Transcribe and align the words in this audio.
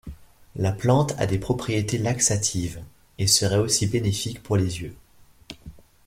La 0.55 0.71
plante 0.71 1.13
a 1.19 1.27
des 1.27 1.37
propriétés 1.37 1.99
laxatives, 1.99 2.81
et 3.19 3.27
serait 3.27 3.59
aussi 3.59 3.85
bénéfique 3.85 4.41
pour 4.41 4.57
les 4.57 4.81
yeux. 4.81 4.95